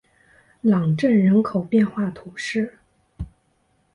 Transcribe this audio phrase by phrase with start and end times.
[0.63, 2.79] 朗镇人口变化图示